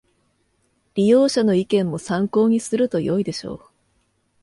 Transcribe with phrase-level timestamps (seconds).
[0.95, 3.61] 利用者の意見も参考にするとよいでしょう